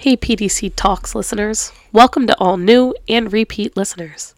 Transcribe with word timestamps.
Hey, 0.00 0.16
PDC 0.16 0.72
Talks 0.76 1.14
listeners. 1.14 1.72
Welcome 1.92 2.26
to 2.26 2.38
all 2.38 2.56
new 2.56 2.94
and 3.06 3.30
repeat 3.30 3.76
listeners. 3.76 4.34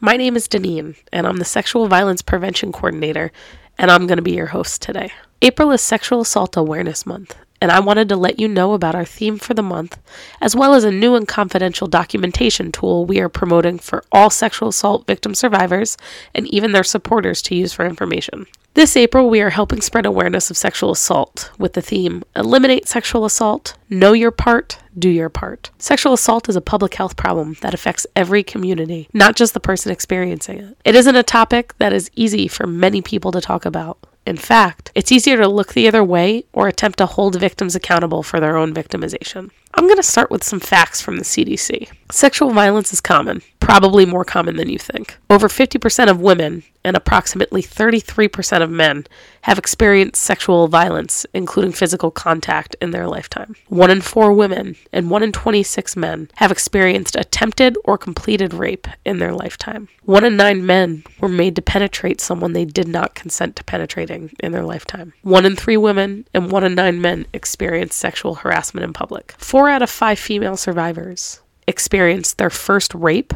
My 0.00 0.16
name 0.16 0.34
is 0.34 0.48
Deneen, 0.48 0.96
and 1.12 1.24
I'm 1.24 1.36
the 1.36 1.44
Sexual 1.44 1.86
Violence 1.86 2.20
Prevention 2.20 2.72
Coordinator, 2.72 3.30
and 3.78 3.92
I'm 3.92 4.08
going 4.08 4.16
to 4.16 4.22
be 4.22 4.34
your 4.34 4.46
host 4.48 4.82
today. 4.82 5.12
April 5.40 5.70
is 5.70 5.82
Sexual 5.82 6.22
Assault 6.22 6.56
Awareness 6.56 7.06
Month, 7.06 7.36
and 7.60 7.72
I 7.72 7.80
wanted 7.80 8.08
to 8.10 8.16
let 8.16 8.38
you 8.38 8.48
know 8.48 8.74
about 8.74 8.94
our 8.94 9.04
theme 9.04 9.38
for 9.38 9.54
the 9.54 9.62
month, 9.62 9.98
as 10.40 10.54
well 10.54 10.74
as 10.74 10.84
a 10.84 10.90
new 10.90 11.14
and 11.14 11.26
confidential 11.26 11.86
documentation 11.86 12.72
tool 12.72 13.06
we 13.06 13.20
are 13.20 13.28
promoting 13.28 13.78
for 13.78 14.04
all 14.12 14.30
sexual 14.30 14.68
assault 14.68 15.06
victim 15.06 15.34
survivors 15.34 15.96
and 16.34 16.46
even 16.48 16.72
their 16.72 16.84
supporters 16.84 17.40
to 17.42 17.54
use 17.54 17.72
for 17.72 17.86
information. 17.86 18.46
This 18.74 18.96
April, 18.96 19.30
we 19.30 19.40
are 19.40 19.50
helping 19.50 19.80
spread 19.80 20.04
awareness 20.04 20.50
of 20.50 20.56
sexual 20.56 20.90
assault 20.90 21.52
with 21.58 21.74
the 21.74 21.80
theme 21.80 22.24
Eliminate 22.34 22.88
Sexual 22.88 23.24
Assault, 23.24 23.76
Know 23.88 24.12
Your 24.12 24.32
Part, 24.32 24.80
Do 24.98 25.08
Your 25.08 25.28
Part. 25.28 25.70
Sexual 25.78 26.12
assault 26.12 26.48
is 26.48 26.56
a 26.56 26.60
public 26.60 26.94
health 26.94 27.16
problem 27.16 27.54
that 27.60 27.72
affects 27.72 28.04
every 28.16 28.42
community, 28.42 29.08
not 29.12 29.36
just 29.36 29.54
the 29.54 29.60
person 29.60 29.92
experiencing 29.92 30.58
it. 30.58 30.76
It 30.84 30.96
isn't 30.96 31.14
a 31.14 31.22
topic 31.22 31.78
that 31.78 31.92
is 31.92 32.10
easy 32.16 32.48
for 32.48 32.66
many 32.66 33.00
people 33.00 33.30
to 33.30 33.40
talk 33.40 33.64
about. 33.64 33.96
In 34.26 34.36
fact, 34.38 34.90
it's 34.94 35.12
easier 35.12 35.36
to 35.36 35.48
look 35.48 35.74
the 35.74 35.86
other 35.86 36.02
way 36.02 36.44
or 36.52 36.66
attempt 36.66 36.98
to 36.98 37.06
hold 37.06 37.38
victims 37.38 37.74
accountable 37.74 38.22
for 38.22 38.40
their 38.40 38.56
own 38.56 38.72
victimization. 38.72 39.50
I'm 39.74 39.84
going 39.84 39.96
to 39.96 40.02
start 40.02 40.30
with 40.30 40.42
some 40.42 40.60
facts 40.60 41.02
from 41.02 41.16
the 41.16 41.24
CDC. 41.24 41.90
Sexual 42.10 42.52
violence 42.52 42.92
is 42.92 43.02
common, 43.02 43.42
probably 43.64 44.04
more 44.04 44.24
common 44.24 44.56
than 44.56 44.68
you 44.68 44.78
think. 44.78 45.16
Over 45.30 45.48
50% 45.48 46.10
of 46.10 46.20
women 46.20 46.64
and 46.84 46.96
approximately 46.96 47.62
33% 47.62 48.62
of 48.62 48.70
men 48.70 49.06
have 49.42 49.58
experienced 49.58 50.20
sexual 50.20 50.68
violence, 50.68 51.24
including 51.32 51.72
physical 51.72 52.10
contact, 52.10 52.76
in 52.82 52.90
their 52.90 53.08
lifetime. 53.08 53.56
One 53.68 53.90
in 53.90 54.02
four 54.02 54.34
women 54.34 54.76
and 54.92 55.10
one 55.10 55.22
in 55.22 55.32
26 55.32 55.96
men 55.96 56.30
have 56.34 56.52
experienced 56.52 57.16
attempted 57.16 57.78
or 57.84 57.96
completed 57.96 58.52
rape 58.52 58.86
in 59.04 59.18
their 59.18 59.32
lifetime. 59.32 59.88
One 60.04 60.24
in 60.24 60.36
nine 60.36 60.66
men 60.66 61.04
were 61.20 61.28
made 61.28 61.56
to 61.56 61.62
penetrate 61.62 62.20
someone 62.20 62.52
they 62.52 62.66
did 62.66 62.86
not 62.86 63.14
consent 63.14 63.56
to 63.56 63.64
penetrating 63.64 64.32
in 64.40 64.52
their 64.52 64.64
lifetime. 64.64 65.14
One 65.22 65.46
in 65.46 65.56
three 65.56 65.78
women 65.78 66.26
and 66.34 66.52
one 66.52 66.64
in 66.64 66.74
nine 66.74 67.00
men 67.00 67.26
experienced 67.32 67.98
sexual 67.98 68.34
harassment 68.34 68.84
in 68.84 68.92
public. 68.92 69.34
Four 69.38 69.70
out 69.70 69.82
of 69.82 69.88
five 69.88 70.18
female 70.18 70.58
survivors 70.58 71.40
experienced 71.66 72.38
their 72.38 72.50
first 72.50 72.94
rape 72.94 73.32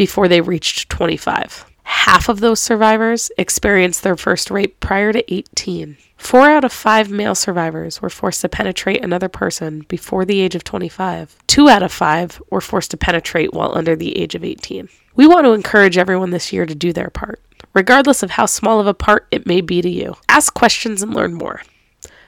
before 0.00 0.28
they 0.28 0.40
reached 0.40 0.88
25. 0.88 1.66
Half 1.82 2.30
of 2.30 2.40
those 2.40 2.58
survivors 2.58 3.30
experienced 3.36 4.02
their 4.02 4.16
first 4.16 4.50
rape 4.50 4.80
prior 4.80 5.12
to 5.12 5.30
18. 5.30 5.98
Four 6.16 6.48
out 6.48 6.64
of 6.64 6.72
five 6.72 7.10
male 7.10 7.34
survivors 7.34 8.00
were 8.00 8.08
forced 8.08 8.40
to 8.40 8.48
penetrate 8.48 9.04
another 9.04 9.28
person 9.28 9.84
before 9.88 10.24
the 10.24 10.40
age 10.40 10.54
of 10.54 10.64
25. 10.64 11.36
Two 11.46 11.68
out 11.68 11.82
of 11.82 11.92
five 11.92 12.40
were 12.50 12.62
forced 12.62 12.90
to 12.92 12.96
penetrate 12.96 13.52
while 13.52 13.76
under 13.76 13.94
the 13.94 14.16
age 14.16 14.34
of 14.34 14.42
18. 14.42 14.88
We 15.16 15.26
want 15.26 15.44
to 15.44 15.52
encourage 15.52 15.98
everyone 15.98 16.30
this 16.30 16.50
year 16.50 16.64
to 16.64 16.74
do 16.74 16.94
their 16.94 17.10
part, 17.10 17.38
regardless 17.74 18.22
of 18.22 18.30
how 18.30 18.46
small 18.46 18.80
of 18.80 18.86
a 18.86 18.94
part 18.94 19.26
it 19.30 19.46
may 19.46 19.60
be 19.60 19.82
to 19.82 19.90
you. 19.90 20.16
Ask 20.30 20.54
questions 20.54 21.02
and 21.02 21.12
learn 21.12 21.34
more. 21.34 21.60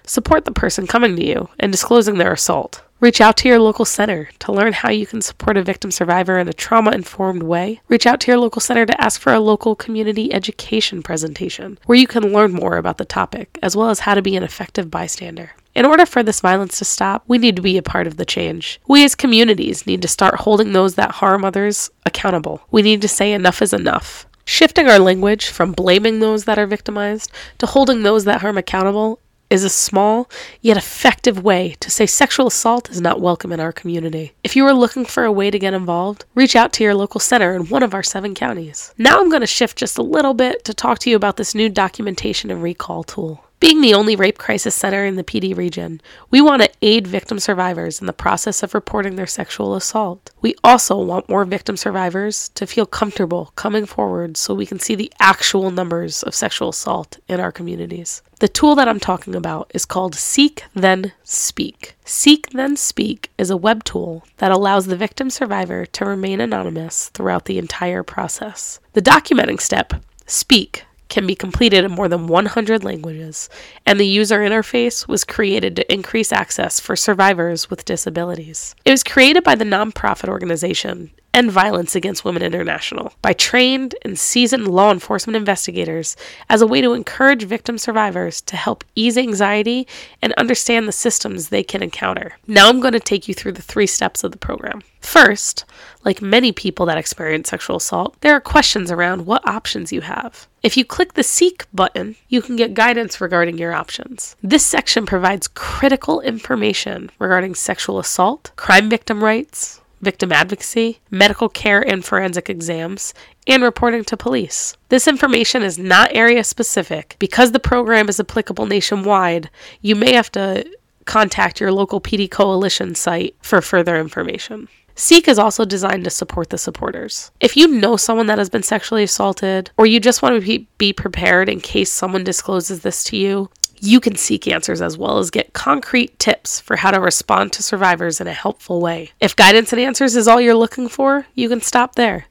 Support 0.05 0.45
the 0.45 0.53
person 0.53 0.87
coming 0.87 1.17
to 1.17 1.25
you 1.25 1.49
and 1.59 1.73
disclosing 1.73 2.19
their 2.19 2.35
assault. 2.35 2.83
Reach 3.03 3.21
out 3.21 3.37
to 3.39 3.49
your 3.49 3.59
local 3.59 3.85
center 3.85 4.29
to 4.39 4.53
learn 4.53 4.73
how 4.75 4.89
you 4.89 5.07
can 5.07 5.21
support 5.21 5.57
a 5.57 5.63
victim 5.65 5.91
survivor 5.91 6.39
in 6.39 6.47
a 6.47 6.53
trauma 6.53 6.93
informed 6.93 7.43
way. 7.43 7.81
Reach 7.89 8.07
out 8.07 8.21
to 8.21 8.31
your 8.31 8.39
local 8.39 8.61
center 8.61 8.87
to 8.87 9.01
ask 9.01 9.21
for 9.21 9.33
a 9.33 9.41
local 9.41 9.75
community 9.75 10.33
education 10.33 11.03
presentation 11.03 11.81
where 11.87 11.99
you 11.99 12.07
can 12.07 12.33
learn 12.33 12.53
more 12.53 12.77
about 12.77 12.99
the 12.99 13.05
topic 13.05 13.59
as 13.61 13.75
well 13.75 13.91
as 13.91 13.99
how 13.99 14.15
to 14.15 14.23
be 14.23 14.37
an 14.37 14.45
effective 14.45 14.89
bystander. 14.89 15.51
In 15.75 15.85
order 15.85 16.07
for 16.07 16.23
this 16.23 16.41
violence 16.41 16.79
to 16.79 16.85
stop, 16.85 17.25
we 17.27 17.39
need 17.39 17.57
to 17.57 17.63
be 17.63 17.77
a 17.77 17.83
part 17.83 18.07
of 18.07 18.19
the 18.19 18.25
change. 18.25 18.81
We 18.87 19.03
as 19.03 19.17
communities 19.17 19.85
need 19.85 20.01
to 20.03 20.07
start 20.07 20.37
holding 20.37 20.73
those 20.73 20.95
that 20.95 21.11
harm 21.11 21.45
others 21.45 21.91
accountable. 22.07 22.61
We 22.71 22.83
need 22.83 23.03
to 23.03 23.09
say 23.09 23.33
enough 23.33 23.63
is 23.63 23.73
enough. 23.73 24.27
Shifting 24.45 24.89
our 24.89 25.01
language 25.01 25.49
from 25.49 25.73
blaming 25.73 26.21
those 26.21 26.45
that 26.45 26.59
are 26.59 26.67
victimized 26.67 27.33
to 27.59 27.67
holding 27.67 28.05
those 28.05 28.27
that 28.27 28.43
harm 28.43 28.59
accountable 28.59 29.19
is 29.53 29.65
a 29.65 29.69
small 29.69 30.31
yet 30.63 30.79
effective 30.79 31.45
way 31.45 31.77
to 31.79 31.91
say 31.91 32.07
sexual 32.07 32.47
assault 32.47 32.89
is 32.89 33.03
not 33.03 33.21
welcome 33.21 33.53
in 33.53 33.61
our 33.61 33.71
community. 33.71 34.33
If 34.43 34.57
you 34.57 34.65
are 34.65 34.73
looking 34.73 35.05
for 35.05 35.25
a 35.25 35.31
way 35.31 35.51
to 35.51 35.59
get 35.59 35.75
involved, 35.75 36.25
reach 36.35 36.57
out 36.57 36.73
to 36.75 36.85
your 36.85 36.95
local 36.95 37.21
center 37.21 37.55
in 37.55 37.69
one 37.69 37.83
of 37.83 37.93
our 37.93 38.03
seven 38.03 38.35
counties. 38.35 38.95
Now 38.97 39.21
I'm 39.21 39.29
going 39.29 39.43
to 39.43 39.47
shift 39.47 39.77
just 39.77 39.99
a 39.99 40.03
little 40.03 40.33
bit 40.33 40.65
to 40.65 40.73
talk 40.73 41.01
to 41.01 41.11
you 41.11 41.17
about 41.17 41.37
this 41.37 41.55
new 41.55 41.69
documentation 41.69 42.51
and 42.51 42.63
recall 42.63 43.05
tool. 43.05 43.45
Being 43.63 43.81
the 43.81 43.95
only 43.95 44.17
rape 44.17 44.39
crisis 44.39 44.75
center 44.75 45.05
in 45.05 45.15
the 45.15 45.23
Pee 45.23 45.39
Dee 45.39 45.55
region, 45.55 46.01
we 46.33 46.41
want 46.41 46.63
to 46.63 46.71
aid 46.83 47.07
victim 47.07 47.39
survivors 47.39 48.01
in 48.01 48.09
the 48.09 48.13
process 48.13 48.65
of 48.65 48.75
reporting 48.75 49.15
their 49.15 49.29
sexual 49.29 49.77
assault. 49.77 50.33
We 50.41 50.57
also 50.65 51.01
want 51.01 51.29
more 51.29 51.45
victim 51.45 51.77
survivors 51.77 52.49
to 52.57 52.67
feel 52.67 52.87
comfortable 52.87 53.53
coming 53.55 53.87
forward 53.87 54.37
so 54.37 54.53
we 54.53 54.67
can 54.67 54.81
see 54.81 54.97
the 54.97 55.13
actual 55.21 55.71
numbers 55.71 56.25
of 56.25 56.35
sexual 56.35 56.71
assault 56.71 57.21
in 57.29 57.39
our 57.39 57.53
communities. 57.53 58.21
The 58.41 58.49
tool 58.49 58.75
that 58.75 58.89
I'm 58.89 58.99
talking 58.99 59.37
about 59.37 59.71
is 59.73 59.85
called 59.85 60.17
Seek 60.17 60.65
Then 60.75 61.13
Speak. 61.23 61.95
Seek 62.05 62.51
Then 62.51 62.77
Speak 62.77 63.31
is 63.39 63.49
a 63.49 63.57
web 63.57 63.85
tool 63.85 64.25
that 64.39 64.51
allows 64.51 64.87
the 64.87 64.97
victim 64.97 65.31
survivor 65.31 65.87
to 65.87 66.05
remain 66.05 66.41
anonymous 66.41 67.11
throughout 67.11 67.45
the 67.45 67.59
entire 67.59 68.03
process. 68.03 68.81
The 68.95 69.03
documenting 69.03 69.61
step, 69.61 69.95
Speak, 70.27 70.85
can 71.13 71.27
be 71.27 71.35
completed 71.35 71.85
in 71.85 71.91
more 71.91 72.09
than 72.09 72.27
100 72.27 72.83
languages, 72.83 73.51
and 73.85 74.01
the 74.01 74.07
user 74.07 74.39
interface 74.41 75.07
was 75.07 75.25
created 75.25 75.77
to 75.77 75.93
increase 75.93 76.33
access 76.33 76.81
for 76.81 76.97
survivors 76.97 77.69
with 77.69 77.85
disabilities. 77.85 78.75
It 78.87 78.93
was 78.93 79.05
created 79.05 79.45
by 79.45 79.55
the 79.55 79.67
nonprofit 79.67 80.31
organization 80.31 81.11
End 81.35 81.51
Violence 81.51 81.95
Against 81.95 82.27
Women 82.27 82.43
International 82.43 83.15
by 83.23 83.33
trained 83.33 83.95
and 84.03 84.19
seasoned 84.19 84.69
law 84.69 84.93
enforcement 84.93 85.35
investigators 85.35 86.15
as 86.51 86.61
a 86.61 86.67
way 86.67 86.83
to 86.83 86.93
encourage 86.93 87.45
victim 87.45 87.79
survivors 87.79 88.43
to 88.43 88.55
help 88.55 88.85
ease 88.95 89.17
anxiety 89.17 89.89
and 90.21 90.35
understand 90.35 90.87
the 90.87 90.93
systems 90.93 91.49
they 91.49 91.63
can 91.63 91.83
encounter. 91.83 92.33
Now 92.47 92.69
I'm 92.69 92.81
going 92.81 92.93
to 92.93 93.01
take 93.01 93.29
you 93.29 93.35
through 93.35 93.53
the 93.53 93.63
three 93.63 93.87
steps 93.87 94.23
of 94.23 94.33
the 94.33 94.37
program. 94.37 94.83
First, 95.01 95.65
like 96.05 96.21
many 96.21 96.53
people 96.53 96.85
that 96.87 96.99
experience 96.99 97.49
sexual 97.49 97.77
assault, 97.77 98.15
there 98.21 98.35
are 98.35 98.41
questions 98.41 98.91
around 98.91 99.25
what 99.25 99.47
options 99.49 99.91
you 99.91 100.03
have. 100.03 100.47
If 100.63 100.77
you 100.77 100.85
click 100.85 101.15
the 101.15 101.25
Seek 101.25 101.67
button, 101.73 102.15
you 102.29 102.43
can 102.43 102.57
get 102.57 102.75
guidance 102.75 103.21
regarding 103.21 103.59
your 103.59 103.73
options. 103.73 104.37
This 104.43 104.65
section 104.65 105.07
provides 105.07 105.49
critical 105.49 106.21
information 106.21 107.11
regarding 107.19 107.55
sexual 107.55 107.99
assault, 107.99 108.53
crime 108.57 108.89
victim 108.89 109.25
rights, 109.25 109.82
victim 110.03 110.33
advocacy, 110.33 111.01
medical 111.11 111.49
care 111.49 111.81
and 111.81 112.05
forensic 112.05 112.51
exams, 112.51 113.15
and 113.47 113.63
reporting 113.63 114.05
to 114.05 114.17
police. 114.17 114.77
This 114.89 115.09
information 115.09 115.63
is 115.63 115.79
not 115.79 116.15
area 116.15 116.45
specific. 116.45 117.17
Because 117.19 117.53
the 117.53 117.61
program 117.61 118.09
is 118.09 118.21
applicable 118.21 118.67
nationwide, 118.67 119.49
you 119.81 119.97
may 119.97 120.13
have 120.13 120.31
to 120.33 120.69
contact 121.07 121.61
your 121.61 121.73
local 121.73 122.01
Pee 122.01 122.17
Dee 122.17 122.29
coalition 122.29 122.95
site 122.95 123.35
for 123.41 123.61
further 123.63 123.99
information. 123.99 124.69
Seek 124.95 125.27
is 125.27 125.39
also 125.39 125.65
designed 125.65 126.05
to 126.05 126.11
support 126.11 126.51
the 126.51 126.59
supporters. 126.59 127.31
If 127.41 127.57
you 127.57 127.67
know 127.67 127.97
someone 127.97 128.27
that 128.27 128.39
has 128.39 128.51
been 128.51 128.63
sexually 128.63 129.03
assaulted, 129.03 129.71
or 129.79 129.87
you 129.87 129.99
just 129.99 130.21
want 130.21 130.45
to 130.45 130.67
be 130.77 130.93
prepared 130.93 131.49
in 131.49 131.61
case 131.61 131.91
someone 131.91 132.25
discloses 132.25 132.81
this 132.81 133.03
to 133.05 133.17
you, 133.17 133.49
you 133.83 133.99
can 133.99 134.15
seek 134.15 134.47
answers 134.47 134.81
as 134.81 134.97
well 134.97 135.19
as 135.19 135.31
get 135.31 135.53
concrete 135.53 136.17
tips 136.21 136.61
for 136.61 136.77
how 136.77 136.93
to 136.93 137.01
respond 137.01 137.53
to 137.53 137.65
survivors 137.65 138.21
in 138.21 138.29
a 138.29 138.33
helpful 138.33 138.81
way. 138.81 139.11
If 139.19 139.35
guidance 139.35 139.73
and 139.73 139.81
answers 139.83 140.15
is 140.15 140.29
all 140.29 140.41
you're 140.41 140.55
looking 140.55 140.89
for, 140.89 141.27
you 141.35 141.49
can 141.49 141.61
stop 141.61 141.97
there. 141.97 142.27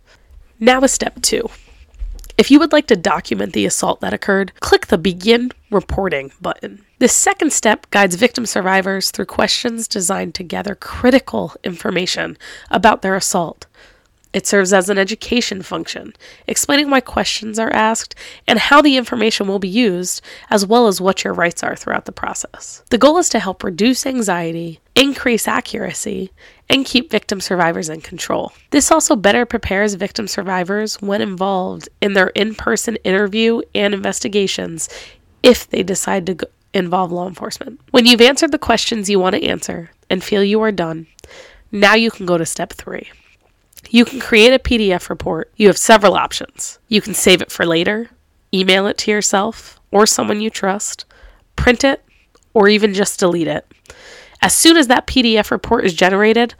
Now, 0.62 0.82
is 0.82 0.94
step 0.94 1.22
two. 1.22 1.50
If 2.38 2.50
you 2.50 2.58
would 2.60 2.72
like 2.72 2.88
to 2.88 2.96
document 2.96 3.52
the 3.52 3.66
assault 3.66 4.00
that 4.00 4.14
occurred, 4.14 4.54
click 4.62 4.88
the 4.88 4.98
Begin 4.98 5.52
Reporting 5.70 6.32
button. 6.40 6.86
This 7.00 7.14
second 7.14 7.52
step 7.52 7.90
guides 7.92 8.16
victim 8.16 8.46
survivors 8.46 9.12
through 9.12 9.26
questions 9.26 9.90
designed 9.90 10.34
to 10.36 10.44
gather 10.44 10.74
critical 10.74 11.54
information 11.66 12.38
about 12.70 13.02
their 13.02 13.16
assault. 13.16 13.66
It 14.34 14.48
serves 14.48 14.72
as 14.72 14.90
an 14.90 14.98
education 14.98 15.62
function, 15.62 16.14
explaining 16.48 16.90
why 16.90 17.02
questions 17.02 17.60
are 17.60 17.74
asked 17.74 18.16
and 18.48 18.58
how 18.58 18.82
the 18.82 18.96
information 18.96 19.48
will 19.48 19.60
be 19.60 19.68
used, 19.68 20.22
as 20.50 20.66
well 20.66 20.88
as 20.88 21.02
what 21.02 21.24
your 21.24 21.34
rights 21.34 21.64
are 21.64 21.76
throughout 21.76 22.06
the 22.06 22.12
process. 22.12 22.84
The 22.90 22.98
goal 22.98 23.18
is 23.18 23.28
to 23.30 23.40
help 23.40 23.64
reduce 23.64 24.06
anxiety, 24.06 24.80
increase 24.96 25.48
accuracy, 25.48 26.32
and 26.70 26.86
keep 26.86 27.12
victim 27.12 27.42
survivors 27.42 27.90
in 27.90 28.00
control. 28.02 28.54
This 28.70 28.92
also 28.92 29.16
better 29.18 29.46
prepares 29.46 29.96
victim 29.96 30.28
survivors 30.28 31.02
when 31.02 31.22
involved 31.22 31.90
in 32.00 32.14
their 32.14 32.28
in 32.28 32.56
person 32.56 32.96
interview 33.04 33.62
and 33.76 33.94
investigations 33.94 34.88
if 35.44 35.70
they 35.70 35.84
decide 35.84 36.26
to 36.28 36.38
involve 36.74 37.12
law 37.12 37.28
enforcement. 37.28 37.82
When 37.92 38.06
you've 38.06 38.22
answered 38.22 38.54
the 38.54 38.58
questions 38.58 39.10
you 39.10 39.20
want 39.20 39.36
to 39.36 39.44
answer 39.44 39.92
and 40.10 40.24
feel 40.24 40.44
you 40.44 40.62
are 40.62 40.72
done, 40.72 41.08
now 41.72 41.96
you 41.96 42.12
can 42.12 42.26
go 42.26 42.38
to 42.38 42.46
step 42.46 42.72
three. 42.72 43.10
You 43.90 44.06
can 44.06 44.20
create 44.20 44.54
a 44.54 44.60
PDF 44.60 45.10
report. 45.10 45.52
You 45.56 45.68
have 45.68 45.78
several 45.78 46.16
options. 46.16 46.80
You 46.88 47.02
can 47.02 47.14
save 47.14 47.42
it 47.42 47.52
for 47.52 47.66
later, 47.66 48.10
email 48.54 48.88
it 48.88 48.98
to 49.00 49.12
yourself 49.12 49.80
or 49.92 50.06
someone 50.06 50.42
you 50.42 50.50
trust, 50.50 51.06
print 51.56 51.84
it, 51.84 52.04
or 52.54 52.68
even 52.68 52.94
just 52.94 53.20
delete 53.20 53.48
it. 53.48 53.66
As 54.42 54.54
soon 54.54 54.78
as 54.78 54.88
that 54.88 55.08
PDF 55.08 55.52
report 55.52 55.86
is 55.86 55.94
generated, 55.94 56.56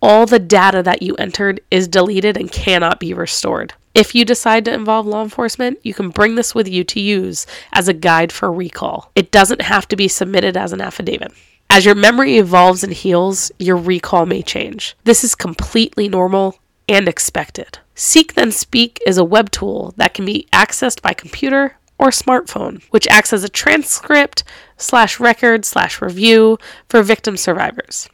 all 0.00 0.26
the 0.26 0.38
data 0.38 0.82
that 0.82 1.02
you 1.02 1.14
entered 1.16 1.60
is 1.70 1.86
deleted 1.86 2.36
and 2.36 2.50
cannot 2.50 2.98
be 2.98 3.14
restored. 3.14 3.74
If 3.94 4.14
you 4.14 4.24
decide 4.24 4.64
to 4.64 4.72
involve 4.72 5.06
law 5.06 5.22
enforcement, 5.22 5.78
you 5.82 5.94
can 5.94 6.08
bring 6.08 6.34
this 6.34 6.54
with 6.54 6.66
you 6.66 6.82
to 6.84 7.00
use 7.00 7.46
as 7.72 7.88
a 7.88 7.92
guide 7.92 8.32
for 8.32 8.50
recall. 8.50 9.12
It 9.14 9.30
doesn't 9.30 9.60
have 9.60 9.86
to 9.88 9.96
be 9.96 10.08
submitted 10.08 10.56
as 10.56 10.72
an 10.72 10.80
affidavit. 10.80 11.32
As 11.74 11.86
your 11.86 11.94
memory 11.94 12.36
evolves 12.36 12.84
and 12.84 12.92
heals, 12.92 13.50
your 13.58 13.78
recall 13.78 14.26
may 14.26 14.42
change. 14.42 14.94
This 15.04 15.24
is 15.24 15.34
completely 15.34 16.06
normal 16.06 16.58
and 16.86 17.08
expected. 17.08 17.78
Seek 17.94 18.34
Then 18.34 18.52
Speak 18.52 19.00
is 19.06 19.16
a 19.16 19.24
web 19.24 19.50
tool 19.50 19.94
that 19.96 20.12
can 20.12 20.26
be 20.26 20.46
accessed 20.52 21.00
by 21.00 21.14
computer 21.14 21.78
or 21.96 22.08
smartphone, 22.08 22.82
which 22.90 23.08
acts 23.08 23.32
as 23.32 23.42
a 23.42 23.48
transcript 23.48 24.44
slash 24.76 25.18
record 25.18 25.64
slash 25.64 26.02
review 26.02 26.58
for 26.90 27.02
victim 27.02 27.38
survivors. 27.38 28.06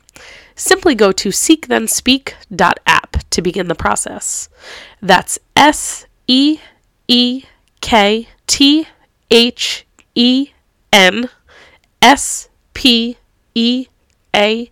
Simply 0.54 0.94
go 0.94 1.10
to 1.10 1.30
seekthenspeak.app 1.30 3.16
to 3.30 3.42
begin 3.42 3.66
the 3.66 3.74
process. 3.74 4.48
That's 5.02 5.36
S 5.56 6.06
E 6.28 6.60
E 7.08 7.42
K 7.80 8.28
T 8.46 8.86
H 9.32 9.84
E 10.14 10.50
N 10.92 11.28
S 12.00 12.48
P 12.72 13.17
E 13.58 13.88
A 14.36 14.70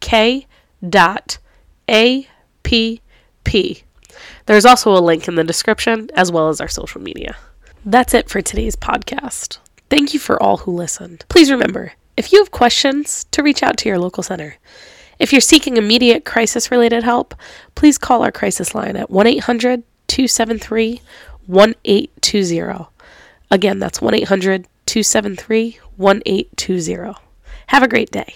K 0.00 0.46
dot 0.88 1.38
A 1.88 2.26
P 2.64 3.00
P. 3.44 3.84
There's 4.46 4.64
also 4.64 4.92
a 4.92 4.98
link 4.98 5.28
in 5.28 5.36
the 5.36 5.44
description 5.44 6.10
as 6.14 6.32
well 6.32 6.48
as 6.48 6.60
our 6.60 6.66
social 6.66 7.00
media. 7.00 7.36
That's 7.84 8.12
it 8.12 8.28
for 8.28 8.42
today's 8.42 8.74
podcast. 8.74 9.58
Thank 9.88 10.14
you 10.14 10.18
for 10.18 10.42
all 10.42 10.56
who 10.56 10.72
listened. 10.72 11.24
Please 11.28 11.48
remember, 11.48 11.92
if 12.16 12.32
you 12.32 12.40
have 12.40 12.50
questions, 12.50 13.22
to 13.30 13.44
reach 13.44 13.62
out 13.62 13.76
to 13.78 13.88
your 13.88 14.00
local 14.00 14.24
center. 14.24 14.56
If 15.20 15.30
you're 15.30 15.40
seeking 15.40 15.76
immediate 15.76 16.24
crisis 16.24 16.72
related 16.72 17.04
help, 17.04 17.36
please 17.76 17.98
call 17.98 18.24
our 18.24 18.32
crisis 18.32 18.74
line 18.74 18.96
at 18.96 19.10
1 19.10 19.28
800 19.28 19.84
273 20.08 21.00
1820. 21.46 22.86
Again, 23.52 23.78
that's 23.78 24.02
1 24.02 24.12
800 24.12 24.66
273 24.86 25.78
1820. 25.96 27.23
Have 27.68 27.82
a 27.82 27.88
great 27.88 28.10
day. 28.10 28.34